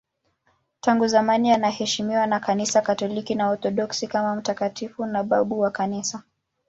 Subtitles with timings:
[0.81, 6.23] Tangu zamani anaheshimiwa na Kanisa Katoliki na Waorthodoksi kama mtakatifu na babu wa Kanisa.